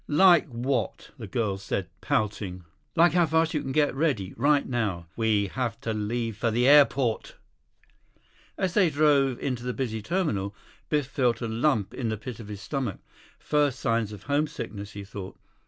[0.07, 2.63] "Like what?" the girl said, pouting.
[2.95, 4.33] "Like how fast you can get ready.
[4.35, 5.05] Right now.
[5.15, 7.35] We have to leave for the airport."
[8.55, 10.55] 20 As they drove into the busy terminal,
[10.89, 12.97] Biff felt a lump in the pit of his stomach.
[13.37, 15.37] First signs of homesickness, he thought.